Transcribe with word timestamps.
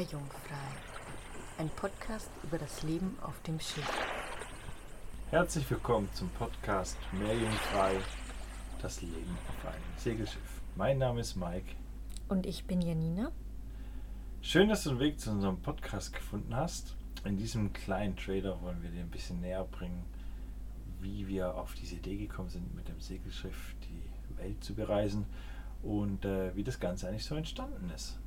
Meerjungfrei, 0.00 0.56
ein 1.58 1.68
Podcast 1.76 2.30
über 2.42 2.56
das 2.56 2.82
Leben 2.82 3.18
auf 3.20 3.38
dem 3.42 3.60
Schiff. 3.60 3.86
Herzlich 5.28 5.70
willkommen 5.70 6.08
zum 6.14 6.30
Podcast 6.30 6.96
Meerjungfrei, 7.12 7.98
das 8.80 9.02
Leben 9.02 9.36
auf 9.46 9.66
einem 9.66 9.98
Segelschiff. 9.98 10.62
Mein 10.74 10.96
Name 10.96 11.20
ist 11.20 11.36
Mike. 11.36 11.74
Und 12.30 12.46
ich 12.46 12.64
bin 12.64 12.80
Janina. 12.80 13.30
Schön, 14.40 14.70
dass 14.70 14.84
du 14.84 14.90
den 14.90 15.00
Weg 15.00 15.20
zu 15.20 15.32
unserem 15.32 15.60
Podcast 15.60 16.14
gefunden 16.14 16.56
hast. 16.56 16.96
In 17.26 17.36
diesem 17.36 17.74
kleinen 17.74 18.16
Trailer 18.16 18.58
wollen 18.62 18.82
wir 18.82 18.88
dir 18.88 19.00
ein 19.00 19.10
bisschen 19.10 19.42
näher 19.42 19.64
bringen, 19.64 20.06
wie 21.02 21.28
wir 21.28 21.56
auf 21.56 21.74
diese 21.74 21.96
Idee 21.96 22.16
gekommen 22.16 22.48
sind, 22.48 22.74
mit 22.74 22.88
dem 22.88 23.00
Segelschiff 23.00 23.74
die 23.82 24.38
Welt 24.38 24.64
zu 24.64 24.74
bereisen 24.74 25.26
und 25.82 26.24
äh, 26.24 26.56
wie 26.56 26.64
das 26.64 26.80
Ganze 26.80 27.06
eigentlich 27.06 27.26
so 27.26 27.34
entstanden 27.34 27.90
ist. 27.94 28.18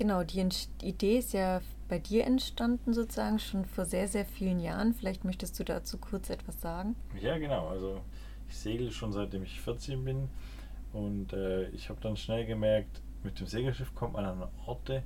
Genau, 0.00 0.24
die 0.24 0.48
Idee 0.80 1.18
ist 1.18 1.34
ja 1.34 1.60
bei 1.90 1.98
dir 1.98 2.24
entstanden 2.24 2.94
sozusagen 2.94 3.38
schon 3.38 3.66
vor 3.66 3.84
sehr, 3.84 4.08
sehr 4.08 4.24
vielen 4.24 4.58
Jahren. 4.58 4.94
Vielleicht 4.94 5.26
möchtest 5.26 5.60
du 5.60 5.64
dazu 5.64 5.98
kurz 5.98 6.30
etwas 6.30 6.58
sagen. 6.58 6.96
Ja, 7.20 7.36
genau. 7.36 7.68
Also 7.68 8.00
ich 8.48 8.56
segle 8.56 8.92
schon 8.92 9.12
seitdem 9.12 9.42
ich 9.42 9.60
14 9.60 10.02
bin 10.02 10.30
und 10.94 11.34
äh, 11.34 11.68
ich 11.72 11.90
habe 11.90 12.00
dann 12.00 12.16
schnell 12.16 12.46
gemerkt, 12.46 13.02
mit 13.24 13.38
dem 13.40 13.46
Segelschiff 13.46 13.94
kommt 13.94 14.14
man 14.14 14.24
an 14.24 14.48
Orte, 14.64 15.02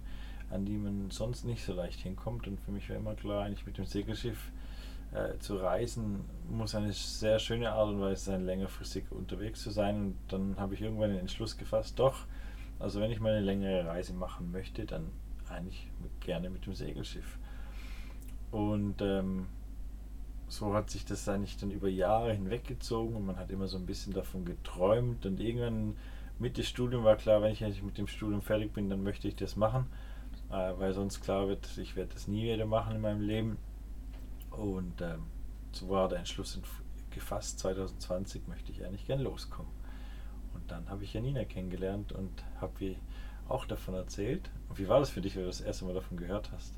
an 0.51 0.65
die 0.65 0.77
man 0.77 1.11
sonst 1.11 1.45
nicht 1.45 1.65
so 1.65 1.73
leicht 1.73 1.99
hinkommt. 1.99 2.47
Und 2.47 2.61
für 2.61 2.71
mich 2.71 2.89
war 2.89 2.95
immer 2.95 3.17
klar, 3.17 3.47
eigentlich 3.47 3.67
mit 3.67 3.77
dem 3.77 3.87
Segelschiff 3.87 4.53
äh, 5.13 5.37
zu 5.41 5.57
reisen, 5.57 6.21
muss 6.49 6.77
eine 6.77 6.93
sehr 6.93 7.41
schöne 7.41 7.73
Art 7.73 7.89
und 7.89 8.01
Weise 8.01 8.27
sein, 8.27 8.47
längerfristig 8.47 9.11
unterwegs 9.11 9.61
zu 9.61 9.71
sein. 9.71 9.97
Und 9.97 10.17
dann 10.29 10.57
habe 10.57 10.75
ich 10.75 10.83
irgendwann 10.83 11.11
den 11.11 11.19
Entschluss 11.19 11.59
gefasst, 11.59 11.99
doch, 11.99 12.27
also 12.79 13.01
wenn 13.01 13.11
ich 13.11 13.21
mal 13.21 13.33
eine 13.33 13.45
längere 13.45 13.87
Reise 13.87 14.13
machen 14.15 14.51
möchte, 14.51 14.85
dann 14.85 15.11
eigentlich 15.49 15.91
gerne 16.21 16.51
mit 16.51 16.67
dem 16.67 16.75
Segelschiff. 16.75 17.39
Und 18.51 19.01
ähm, 19.01 19.47
so 20.49 20.75
hat 20.75 20.91
sich 20.91 21.05
das 21.05 21.29
eigentlich 21.29 21.57
dann 21.57 21.71
über 21.71 21.89
Jahre 21.89 22.33
hinweggezogen 22.33 23.17
und 23.17 23.27
man 23.27 23.37
hat 23.37 23.51
immer 23.51 23.67
so 23.67 23.77
ein 23.77 23.87
bisschen 23.87 24.13
davon 24.13 24.45
geträumt 24.45 25.27
und 25.27 25.41
irgendwann 25.41 25.97
mit 26.39 26.57
dem 26.57 26.65
Studium 26.65 27.05
war 27.05 27.17
klar, 27.17 27.43
wenn 27.43 27.53
ich 27.53 27.65
eigentlich 27.65 27.83
mit 27.83 27.99
dem 27.99 28.07
Studium 28.07 28.43
fertig 28.43 28.73
bin, 28.73 28.91
dann 28.91 29.03
möchte 29.03 29.29
ich 29.29 29.37
das 29.37 29.57
machen, 29.57 29.87
äh, 30.51 30.73
weil 30.79 30.93
sonst 30.93 31.21
klar 31.21 31.49
wird, 31.49 31.77
ich 31.79 31.97
werde 31.97 32.13
das 32.15 32.29
nie 32.29 32.45
wieder 32.45 32.67
machen 32.67 32.97
in 32.97 33.01
meinem 33.01 33.21
Leben. 33.21 33.59
Und 34.51 35.01
ähm, 35.01 35.25
so 35.73 35.89
war 35.89 36.09
der 36.09 36.19
Entschluss 36.19 36.61
gefasst, 37.11 37.61
2020 37.61 38.47
möchte 38.49 38.73
ich 38.73 38.85
eigentlich 38.85 39.07
gern 39.07 39.21
loskommen. 39.21 39.71
Und 40.55 40.71
dann 40.71 40.89
habe 40.89 41.05
ich 41.05 41.13
Janina 41.13 41.45
kennengelernt 41.45 42.13
und 42.13 42.45
habe 42.61 42.73
ihr 42.85 42.97
auch 43.49 43.67
davon 43.67 43.95
erzählt. 43.95 44.51
Und 44.69 44.79
wie 44.79 44.89
war 44.89 45.01
das 45.01 45.11
für 45.11 45.21
dich, 45.21 45.37
wenn 45.37 45.43
du 45.43 45.49
das 45.49 45.61
erste 45.61 45.85
Mal 45.85 45.95
davon 45.95 46.17
gehört 46.17 46.51
hast? 46.53 46.73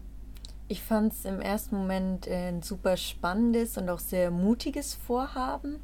Ich 0.69 0.83
fand 0.83 1.13
es 1.13 1.25
im 1.25 1.41
ersten 1.41 1.77
Moment 1.77 2.27
ein 2.27 2.63
super 2.63 2.97
spannendes 2.97 3.79
und 3.79 3.89
auch 3.89 4.01
sehr 4.01 4.31
mutiges 4.31 4.95
Vorhaben. 4.95 5.79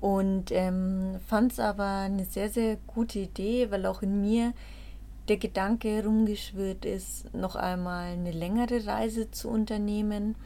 Und 0.00 0.50
ähm, 0.52 1.18
fand 1.26 1.52
es 1.52 1.60
aber 1.60 1.84
eine 1.84 2.24
sehr, 2.24 2.48
sehr 2.48 2.76
gute 2.86 3.18
Idee, 3.18 3.70
weil 3.70 3.84
auch 3.86 4.02
in 4.02 4.20
mir 4.20 4.54
der 5.28 5.36
Gedanke 5.36 5.88
herumgeschwirrt 5.88 6.84
ist, 6.84 7.34
noch 7.34 7.54
einmal 7.54 8.12
eine 8.12 8.32
längere 8.32 8.86
Reise 8.86 9.30
zu 9.30 9.48
unternehmen. 9.48 10.36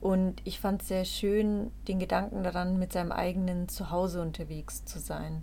Und 0.00 0.40
ich 0.44 0.58
fand 0.58 0.82
es 0.82 0.88
sehr 0.88 1.04
schön, 1.04 1.70
den 1.86 1.98
Gedanken 1.98 2.42
daran, 2.42 2.78
mit 2.78 2.92
seinem 2.92 3.12
eigenen 3.12 3.68
Zuhause 3.68 4.22
unterwegs 4.22 4.84
zu 4.84 4.98
sein. 4.98 5.42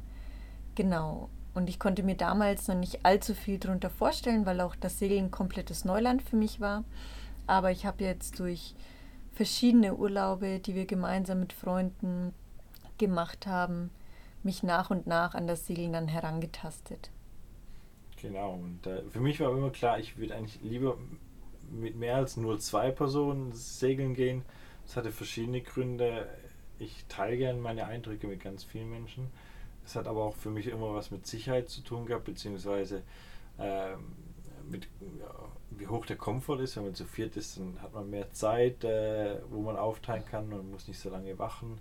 Genau. 0.77 1.31
Und 1.55 1.69
ich 1.69 1.79
konnte 1.79 2.03
mir 2.03 2.13
damals 2.13 2.67
noch 2.67 2.75
nicht 2.75 3.03
allzu 3.03 3.33
viel 3.33 3.57
darunter 3.57 3.89
vorstellen, 3.89 4.45
weil 4.45 4.61
auch 4.61 4.75
das 4.75 4.99
Segeln 4.99 5.31
komplettes 5.31 5.85
Neuland 5.85 6.21
für 6.21 6.35
mich 6.35 6.61
war. 6.61 6.83
Aber 7.47 7.71
ich 7.71 7.87
habe 7.87 8.03
jetzt 8.03 8.37
durch 8.37 8.75
verschiedene 9.33 9.95
Urlaube, 9.95 10.59
die 10.59 10.75
wir 10.75 10.85
gemeinsam 10.85 11.39
mit 11.39 11.51
Freunden 11.51 12.31
gemacht 12.99 13.47
haben, 13.47 13.89
mich 14.43 14.61
nach 14.61 14.91
und 14.91 15.07
nach 15.07 15.33
an 15.33 15.47
das 15.47 15.65
Segeln 15.65 15.93
dann 15.93 16.07
herangetastet. 16.07 17.09
Genau, 18.21 18.53
und 18.53 18.85
äh, 18.85 19.01
für 19.09 19.19
mich 19.19 19.39
war 19.39 19.51
immer 19.51 19.71
klar, 19.71 19.97
ich 19.97 20.17
würde 20.17 20.35
eigentlich 20.35 20.61
lieber 20.61 20.99
mit 21.71 21.95
mehr 21.95 22.17
als 22.17 22.37
nur 22.37 22.59
zwei 22.59 22.91
Personen 22.91 23.51
segeln 23.53 24.13
gehen. 24.13 24.45
Das 24.85 24.95
hatte 24.95 25.11
verschiedene 25.11 25.61
Gründe. 25.61 26.29
Ich 26.77 27.05
teile 27.09 27.35
gerne 27.35 27.59
meine 27.59 27.87
Eindrücke 27.87 28.27
mit 28.27 28.41
ganz 28.41 28.63
vielen 28.63 28.91
Menschen. 28.91 29.31
Es 29.87 29.95
hat 29.95 30.05
aber 30.05 30.25
auch 30.25 30.35
für 30.35 30.49
mich 30.49 30.67
immer 30.67 30.93
was 30.93 31.11
mit 31.11 31.25
Sicherheit 31.25 31.69
zu 31.69 31.79
tun 31.79 32.05
gehabt, 32.05 32.25
beziehungsweise 32.25 33.03
ähm, 33.57 34.15
mit 34.69 34.89
wie 35.69 35.87
hoch 35.87 36.05
der 36.05 36.17
Komfort 36.17 36.59
ist. 36.59 36.75
Wenn 36.75 36.83
man 36.83 36.93
zu 36.93 37.05
viert 37.05 37.37
ist, 37.37 37.57
dann 37.57 37.81
hat 37.81 37.93
man 37.93 38.09
mehr 38.09 38.29
Zeit, 38.33 38.83
äh, 38.83 39.39
wo 39.49 39.61
man 39.61 39.77
aufteilen 39.77 40.25
kann 40.25 40.51
und 40.51 40.71
muss 40.71 40.89
nicht 40.89 40.99
so 40.99 41.09
lange 41.09 41.39
wachen 41.39 41.79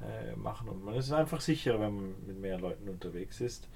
äh, 0.00 0.36
machen. 0.36 0.68
Und 0.68 0.84
man 0.84 0.94
ist 0.94 1.10
einfach 1.10 1.40
sicherer, 1.40 1.80
wenn 1.80 1.96
man 1.96 2.14
mit 2.24 2.38
mehr 2.38 2.56
Leuten 2.60 2.88
unterwegs 2.88 3.40
ist. 3.40 3.68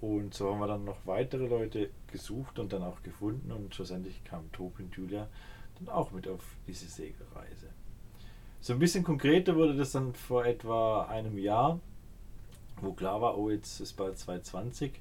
Und 0.00 0.34
so 0.34 0.50
haben 0.50 0.58
wir 0.58 0.66
dann 0.66 0.84
noch 0.84 1.06
weitere 1.06 1.46
Leute 1.46 1.90
gesucht 2.08 2.58
und 2.58 2.72
dann 2.72 2.82
auch 2.82 3.04
gefunden. 3.04 3.52
Und 3.52 3.72
schlussendlich 3.72 4.24
kam 4.24 4.50
Tobi 4.50 4.82
und 4.82 4.96
Julia 4.96 5.28
dann 5.78 5.94
auch 5.94 6.10
mit 6.10 6.26
auf 6.26 6.42
diese 6.66 6.86
Segelreise. 6.86 7.68
So 8.60 8.72
ein 8.72 8.80
bisschen 8.80 9.04
konkreter 9.04 9.54
wurde 9.54 9.76
das 9.76 9.92
dann 9.92 10.12
vor 10.12 10.44
etwa 10.44 11.04
einem 11.04 11.38
Jahr 11.38 11.78
wo 12.82 12.92
klar 12.92 13.20
war, 13.20 13.38
oh, 13.38 13.50
jetzt 13.50 13.80
ist 13.80 13.94
bald 13.94 14.18
2020. 14.18 15.00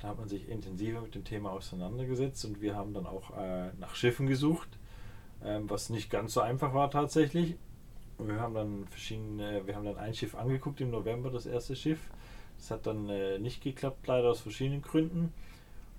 Da 0.00 0.08
hat 0.08 0.18
man 0.18 0.28
sich 0.28 0.48
intensiver 0.48 1.00
mit 1.00 1.14
dem 1.14 1.24
Thema 1.24 1.50
auseinandergesetzt 1.50 2.44
und 2.44 2.60
wir 2.60 2.74
haben 2.74 2.92
dann 2.92 3.06
auch 3.06 3.36
äh, 3.36 3.70
nach 3.78 3.94
Schiffen 3.94 4.26
gesucht, 4.26 4.68
ähm, 5.44 5.68
was 5.70 5.90
nicht 5.90 6.10
ganz 6.10 6.34
so 6.34 6.40
einfach 6.40 6.74
war 6.74 6.90
tatsächlich. 6.90 7.56
Wir 8.18 8.40
haben 8.40 8.54
dann 8.54 8.86
verschiedene, 8.88 9.66
wir 9.66 9.74
haben 9.74 9.84
dann 9.84 9.98
ein 9.98 10.14
Schiff 10.14 10.34
angeguckt 10.34 10.80
im 10.80 10.90
November, 10.90 11.30
das 11.30 11.46
erste 11.46 11.76
Schiff. 11.76 12.00
Das 12.58 12.70
hat 12.70 12.86
dann 12.86 13.08
äh, 13.08 13.38
nicht 13.38 13.62
geklappt, 13.62 14.06
leider 14.06 14.30
aus 14.30 14.40
verschiedenen 14.40 14.82
Gründen. 14.82 15.32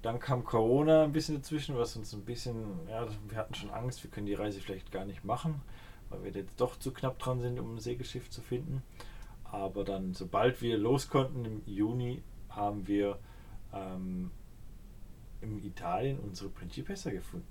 Dann 0.01 0.19
kam 0.19 0.43
Corona 0.43 1.03
ein 1.03 1.13
bisschen 1.13 1.35
dazwischen, 1.35 1.77
was 1.77 1.95
uns 1.95 2.13
ein 2.13 2.25
bisschen, 2.25 2.65
ja, 2.89 3.07
wir 3.29 3.37
hatten 3.37 3.53
schon 3.53 3.69
Angst, 3.69 4.03
wir 4.03 4.11
können 4.11 4.25
die 4.25 4.33
Reise 4.33 4.59
vielleicht 4.59 4.91
gar 4.91 5.05
nicht 5.05 5.23
machen, 5.23 5.61
weil 6.09 6.23
wir 6.25 6.31
jetzt 6.31 6.59
doch 6.59 6.77
zu 6.77 6.91
knapp 6.91 7.19
dran 7.19 7.39
sind, 7.39 7.57
um 7.57 7.75
ein 7.75 7.79
Segelschiff 7.79 8.29
zu 8.29 8.41
finden. 8.41 8.83
Aber 9.53 9.83
dann, 9.83 10.15
sobald 10.15 10.63
wir 10.63 10.79
los 10.79 11.09
konnten 11.09 11.45
im 11.45 11.61
Juni, 11.67 12.23
haben 12.49 12.87
wir 12.87 13.19
ähm, 13.71 14.31
in 15.41 15.63
Italien 15.63 16.17
unsere 16.17 16.49
Principessa 16.49 17.11
gefunden. 17.11 17.45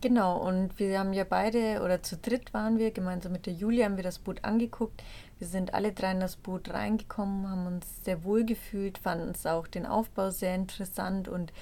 Genau, 0.00 0.38
und 0.38 0.78
wir 0.78 0.96
haben 0.96 1.12
ja 1.12 1.24
beide, 1.24 1.82
oder 1.82 2.04
zu 2.04 2.16
dritt 2.16 2.54
waren 2.54 2.78
wir, 2.78 2.92
gemeinsam 2.92 3.32
mit 3.32 3.46
der 3.46 3.52
Julia 3.52 3.86
haben 3.86 3.96
wir 3.96 4.04
das 4.04 4.20
Boot 4.20 4.44
angeguckt. 4.44 5.02
Wir 5.38 5.48
sind 5.48 5.74
alle 5.74 5.92
drei 5.92 6.12
in 6.12 6.20
das 6.20 6.36
Boot 6.36 6.72
reingekommen, 6.72 7.50
haben 7.50 7.66
uns 7.66 8.04
sehr 8.04 8.22
wohl 8.22 8.44
gefühlt, 8.44 8.96
fanden 8.96 9.30
es 9.30 9.44
auch 9.44 9.66
den 9.66 9.86
Aufbau 9.86 10.30
sehr 10.30 10.54
interessant 10.54 11.26
und 11.26 11.52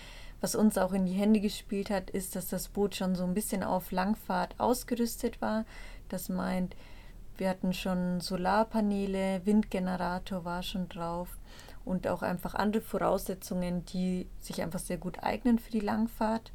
was 0.42 0.54
uns 0.54 0.76
auch 0.76 0.92
in 0.92 1.06
die 1.06 1.14
Hände 1.14 1.40
gespielt 1.40 1.88
hat, 1.88 2.10
ist, 2.10 2.36
dass 2.36 2.48
das 2.48 2.68
Boot 2.68 2.94
schon 2.94 3.14
so 3.14 3.24
ein 3.24 3.32
bisschen 3.32 3.62
auf 3.62 3.90
Langfahrt 3.90 4.54
ausgerüstet 4.60 5.40
war. 5.40 5.64
Das 6.10 6.28
meint, 6.28 6.76
wir 7.38 7.48
hatten 7.48 7.72
schon 7.72 8.20
Solarpaneele, 8.20 9.42
Windgenerator 9.44 10.44
war 10.44 10.62
schon 10.62 10.88
drauf 10.88 11.28
und 11.84 12.08
auch 12.08 12.22
einfach 12.22 12.54
andere 12.54 12.82
Voraussetzungen, 12.82 13.84
die 13.86 14.26
sich 14.40 14.62
einfach 14.62 14.80
sehr 14.80 14.98
gut 14.98 15.22
eignen 15.22 15.58
für 15.58 15.70
die 15.70 15.80
Langfahrt. 15.80 16.52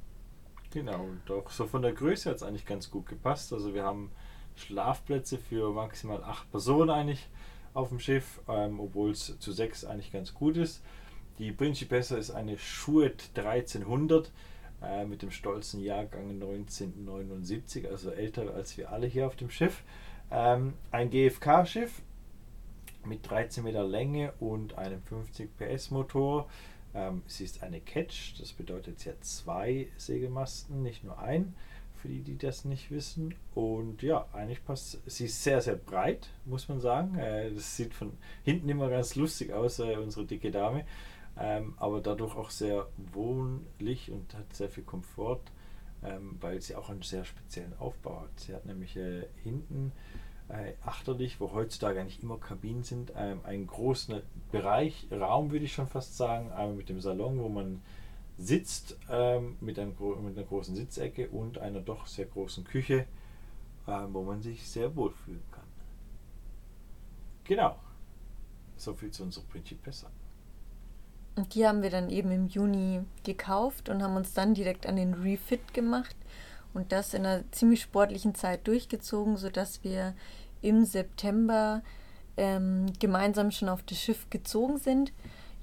Genau, 0.71 1.03
und 1.03 1.31
auch 1.31 1.49
so 1.49 1.67
von 1.67 1.81
der 1.81 1.93
Größe 1.93 2.29
hat 2.29 2.37
es 2.37 2.43
eigentlich 2.43 2.65
ganz 2.65 2.91
gut 2.91 3.07
gepasst. 3.07 3.51
Also 3.51 3.73
wir 3.73 3.83
haben 3.83 4.11
Schlafplätze 4.55 5.37
für 5.37 5.71
maximal 5.71 6.23
acht 6.23 6.49
Personen 6.51 6.89
eigentlich 6.89 7.27
auf 7.73 7.89
dem 7.89 7.99
Schiff, 7.99 8.41
ähm, 8.47 8.79
obwohl 8.79 9.11
es 9.11 9.37
zu 9.39 9.51
sechs 9.51 9.85
eigentlich 9.85 10.11
ganz 10.11 10.33
gut 10.33 10.57
ist. 10.57 10.81
Die 11.39 11.51
Principessa 11.51 12.17
ist 12.17 12.31
eine 12.31 12.57
Schuet 12.57 13.31
1300 13.35 14.31
äh, 14.81 15.05
mit 15.05 15.21
dem 15.21 15.31
stolzen 15.31 15.81
Jahrgang 15.81 16.29
1979, 16.31 17.89
also 17.89 18.11
älter 18.11 18.53
als 18.53 18.77
wir 18.77 18.91
alle 18.91 19.07
hier 19.07 19.27
auf 19.27 19.35
dem 19.35 19.49
Schiff. 19.49 19.83
Ähm, 20.31 20.73
ein 20.91 21.09
GFK-Schiff 21.09 22.01
mit 23.05 23.29
13 23.29 23.63
Meter 23.63 23.83
Länge 23.83 24.33
und 24.39 24.77
einem 24.77 25.01
50 25.01 25.49
PS 25.57 25.91
Motor. 25.91 26.47
Ähm, 26.93 27.21
es 27.27 27.41
ist 27.41 27.63
eine 27.63 27.81
Catch, 27.81 28.39
das 28.39 28.53
bedeutet 28.53 28.99
sie 28.99 29.09
hat 29.09 29.23
zwei 29.23 29.87
Segelmasten, 29.97 30.83
nicht 30.83 31.03
nur 31.03 31.19
ein, 31.19 31.53
für 31.95 32.07
die, 32.07 32.21
die 32.21 32.37
das 32.37 32.65
nicht 32.65 32.91
wissen. 32.91 33.35
Und 33.55 34.01
ja, 34.01 34.25
eigentlich 34.33 34.63
passt 34.63 34.99
sie 35.05 35.25
ist 35.25 35.43
sehr, 35.43 35.61
sehr 35.61 35.75
breit, 35.75 36.29
muss 36.45 36.69
man 36.69 36.79
sagen. 36.79 37.17
Äh, 37.17 37.51
das 37.51 37.75
sieht 37.75 37.93
von 37.93 38.13
hinten 38.43 38.69
immer 38.69 38.89
ganz 38.89 39.15
lustig 39.15 39.51
aus, 39.51 39.79
äh, 39.79 39.97
unsere 39.97 40.25
dicke 40.25 40.51
Dame. 40.51 40.85
Ähm, 41.37 41.73
aber 41.77 42.01
dadurch 42.01 42.35
auch 42.35 42.49
sehr 42.49 42.87
wohnlich 43.13 44.11
und 44.11 44.33
hat 44.35 44.53
sehr 44.53 44.69
viel 44.69 44.83
Komfort, 44.83 45.41
ähm, 46.03 46.37
weil 46.39 46.61
sie 46.61 46.75
auch 46.75 46.89
einen 46.89 47.01
sehr 47.01 47.25
speziellen 47.25 47.77
Aufbau 47.79 48.21
hat. 48.21 48.39
Sie 48.39 48.53
hat 48.53 48.65
nämlich 48.65 48.95
äh, 48.97 49.25
hinten 49.43 49.91
äh, 50.49 50.73
achterlich, 50.83 51.39
wo 51.39 51.51
heutzutage 51.53 51.99
eigentlich 51.99 52.21
immer 52.21 52.37
Kabinen 52.37 52.83
sind, 52.83 53.13
ähm, 53.15 53.39
einen 53.43 53.67
großen 53.67 54.21
Bereich, 54.51 55.07
Raum 55.11 55.51
würde 55.51 55.65
ich 55.65 55.73
schon 55.73 55.87
fast 55.87 56.17
sagen, 56.17 56.51
einmal 56.51 56.75
mit 56.75 56.89
dem 56.89 56.99
Salon, 56.99 57.39
wo 57.39 57.49
man 57.49 57.81
sitzt 58.37 58.97
ähm, 59.09 59.57
mit, 59.61 59.77
einem, 59.79 59.95
mit 60.23 60.37
einer 60.37 60.45
großen 60.45 60.75
Sitzecke 60.75 61.29
und 61.29 61.59
einer 61.59 61.79
doch 61.79 62.07
sehr 62.07 62.25
großen 62.25 62.63
Küche, 62.63 63.05
äh, 63.87 64.05
wo 64.09 64.23
man 64.23 64.41
sich 64.41 64.67
sehr 64.67 64.95
wohl 64.95 65.11
fühlen 65.11 65.43
kann. 65.51 65.63
Genau. 67.43 67.77
So 68.77 68.93
viel 68.93 69.11
zu 69.11 69.23
unserer 69.23 69.43
Principessa. 69.45 70.09
Und 71.35 71.55
die 71.55 71.65
haben 71.65 71.81
wir 71.81 71.89
dann 71.89 72.09
eben 72.09 72.31
im 72.31 72.47
Juni 72.47 73.01
gekauft 73.23 73.89
und 73.89 74.03
haben 74.03 74.15
uns 74.15 74.33
dann 74.33 74.53
direkt 74.53 74.85
an 74.85 74.97
den 74.97 75.13
Refit 75.13 75.73
gemacht 75.73 76.15
und 76.73 76.91
das 76.91 77.13
in 77.13 77.25
einer 77.25 77.49
ziemlich 77.51 77.81
sportlichen 77.81 78.35
Zeit 78.35 78.67
durchgezogen, 78.67 79.37
sodass 79.37 79.83
wir 79.83 80.13
im 80.61 80.85
September 80.85 81.81
ähm, 82.37 82.87
gemeinsam 82.99 83.51
schon 83.51 83.69
auf 83.69 83.83
das 83.83 83.97
Schiff 83.97 84.29
gezogen 84.29 84.77
sind. 84.77 85.13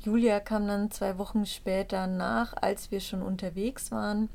Julia 0.01 0.41
kam 0.41 0.67
dann 0.67 0.91
zwei 0.91 1.19
Wochen 1.19 1.45
später 1.45 2.07
nach, 2.07 2.55
als 2.55 2.91
wir 2.91 3.01
schon 3.01 3.23
unterwegs 3.23 3.91
waren. 3.91 4.29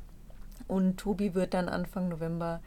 Und 0.68 0.98
Tobi 0.98 1.34
wird 1.34 1.54
dann 1.54 1.68
Anfang 1.68 2.08
November 2.08 2.60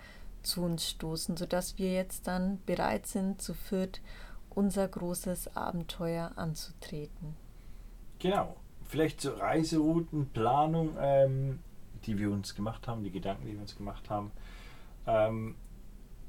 zu 0.43 0.63
uns 0.63 0.87
stoßen, 0.87 1.37
sodass 1.37 1.77
wir 1.77 1.93
jetzt 1.93 2.27
dann 2.27 2.59
bereit 2.65 3.07
sind, 3.07 3.41
zu 3.41 3.53
viert 3.53 4.01
unser 4.49 4.87
großes 4.87 5.55
Abenteuer 5.55 6.31
anzutreten. 6.35 7.35
Genau. 8.19 8.55
Vielleicht 8.85 9.21
zur 9.21 9.39
Reiseroutenplanung, 9.39 10.95
ähm, 10.99 11.59
die 12.05 12.17
wir 12.17 12.31
uns 12.31 12.55
gemacht 12.55 12.87
haben, 12.87 13.03
die 13.03 13.11
Gedanken, 13.11 13.45
die 13.45 13.53
wir 13.53 13.61
uns 13.61 13.75
gemacht 13.75 14.09
haben. 14.09 14.31
Ähm, 15.05 15.55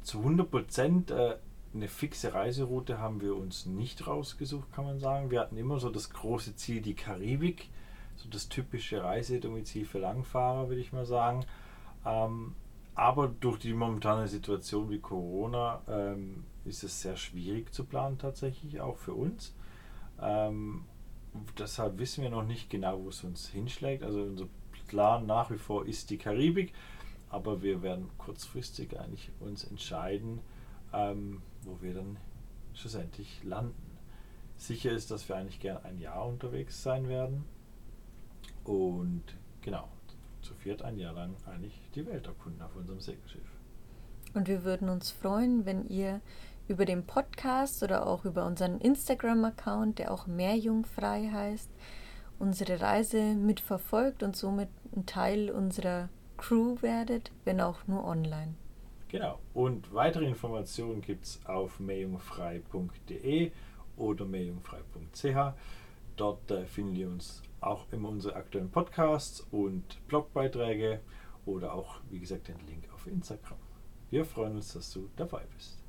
zu 0.02 0.18
100 0.18 0.50
Prozent 0.50 1.10
äh, 1.10 1.36
eine 1.74 1.88
fixe 1.88 2.34
Reiseroute 2.34 2.98
haben 2.98 3.20
wir 3.20 3.36
uns 3.36 3.66
nicht 3.66 4.06
rausgesucht, 4.06 4.72
kann 4.72 4.84
man 4.84 4.98
sagen. 4.98 5.30
Wir 5.30 5.40
hatten 5.40 5.56
immer 5.56 5.78
so 5.78 5.90
das 5.90 6.10
große 6.10 6.56
Ziel, 6.56 6.80
die 6.80 6.94
Karibik, 6.94 7.68
so 8.16 8.28
das 8.28 8.48
typische 8.48 9.04
Reisedomizil 9.04 9.84
für 9.84 9.98
Langfahrer, 9.98 10.68
würde 10.68 10.80
ich 10.80 10.92
mal 10.92 11.06
sagen. 11.06 11.44
Ähm, 12.04 12.54
aber 12.94 13.28
durch 13.28 13.58
die 13.58 13.74
momentane 13.74 14.26
Situation 14.26 14.90
wie 14.90 14.98
Corona 14.98 15.82
ähm, 15.88 16.44
ist 16.64 16.82
es 16.82 17.00
sehr 17.00 17.16
schwierig 17.16 17.72
zu 17.72 17.84
planen, 17.84 18.18
tatsächlich 18.18 18.80
auch 18.80 18.96
für 18.96 19.14
uns. 19.14 19.54
Ähm, 20.20 20.84
deshalb 21.58 21.98
wissen 21.98 22.22
wir 22.22 22.30
noch 22.30 22.44
nicht 22.44 22.70
genau, 22.70 23.02
wo 23.02 23.08
es 23.08 23.24
uns 23.24 23.48
hinschlägt. 23.48 24.02
Also 24.02 24.22
unser 24.22 24.46
Plan 24.88 25.26
nach 25.26 25.50
wie 25.50 25.58
vor 25.58 25.86
ist 25.86 26.10
die 26.10 26.18
Karibik, 26.18 26.72
aber 27.30 27.62
wir 27.62 27.82
werden 27.82 28.08
kurzfristig 28.18 28.98
eigentlich 28.98 29.30
uns 29.40 29.64
entscheiden, 29.64 30.40
ähm, 30.92 31.42
wo 31.62 31.80
wir 31.80 31.94
dann 31.94 32.16
schlussendlich 32.74 33.42
landen. 33.44 33.74
Sicher 34.56 34.90
ist, 34.90 35.10
dass 35.10 35.28
wir 35.28 35.36
eigentlich 35.36 35.60
gern 35.60 35.84
ein 35.84 35.98
Jahr 35.98 36.26
unterwegs 36.26 36.82
sein 36.82 37.08
werden 37.08 37.44
und 38.64 39.22
genau, 39.62 39.88
zu 40.42 40.54
viert 40.54 40.82
ein 40.82 40.98
Jahr 40.98 41.14
lang 41.14 41.36
eigentlich 41.46 41.78
die 41.94 42.06
Welt 42.06 42.26
erkunden 42.26 42.62
auf 42.62 42.74
unserem 42.74 43.00
Segelschiff. 43.00 43.48
Und 44.34 44.48
wir 44.48 44.64
würden 44.64 44.88
uns 44.88 45.10
freuen, 45.10 45.64
wenn 45.64 45.86
ihr 45.88 46.20
über 46.68 46.84
den 46.84 47.04
Podcast 47.06 47.82
oder 47.82 48.06
auch 48.06 48.24
über 48.24 48.44
unseren 48.44 48.78
Instagram-Account, 48.80 49.98
der 49.98 50.12
auch 50.12 50.26
Meerjungfrei 50.26 51.30
heißt, 51.32 51.70
unsere 52.38 52.80
Reise 52.80 53.34
mitverfolgt 53.34 54.22
und 54.22 54.36
somit 54.36 54.68
ein 54.94 55.06
Teil 55.06 55.50
unserer 55.50 56.08
Crew 56.36 56.76
werdet, 56.80 57.32
wenn 57.44 57.60
auch 57.60 57.86
nur 57.86 58.04
online. 58.04 58.54
Genau. 59.08 59.38
Und 59.54 59.92
weitere 59.94 60.26
Informationen 60.26 61.00
gibt 61.00 61.24
es 61.24 61.40
auf 61.46 61.80
mehrjungfrei.de 61.80 63.50
oder 63.96 64.24
mehrjungfrei.ch. 64.24 65.54
Dort 66.16 66.50
äh, 66.50 66.66
finden 66.66 66.96
ihr 66.96 67.08
uns 67.08 67.42
auch 67.60 67.86
immer 67.90 68.10
unsere 68.10 68.36
aktuellen 68.36 68.70
Podcasts 68.70 69.46
und 69.50 70.06
Blogbeiträge 70.06 71.00
oder 71.46 71.72
auch, 71.72 72.00
wie 72.10 72.20
gesagt, 72.20 72.48
den 72.48 72.58
Link 72.66 72.88
auf 72.92 73.06
Instagram. 73.06 73.58
Wir 74.10 74.24
freuen 74.24 74.56
uns, 74.56 74.74
dass 74.74 74.92
du 74.92 75.08
dabei 75.16 75.44
bist. 75.54 75.82